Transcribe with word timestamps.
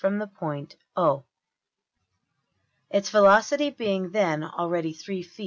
\ 0.01 0.01
from 0.01 0.17
the 0.17 0.25
point~$O$, 0.25 1.23
its 2.89 3.11
velocity 3.11 3.69
being 3.69 4.09
then 4.09 4.43
already 4.43 4.95
$3$~ft. 4.95 5.39